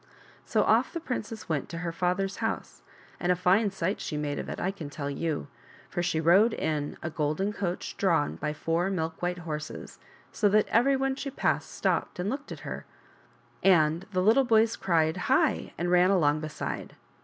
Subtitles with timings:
[0.47, 2.81] So off the princess went to her father's house,
[3.19, 5.45] and a fine sight she made of it, I can tell you;
[5.91, 9.99] for she rode in a golden coach drawn by four milk white horses,
[10.31, 12.85] so that every one she passed stopped and looked after her,
[13.61, 16.95] and the little boys cried" Hi !'* and ran along beside.